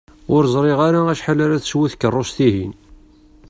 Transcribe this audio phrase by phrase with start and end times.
[0.35, 2.73] Ur ẓriɣ ara acḥal ara teswu tkerrust-ihin.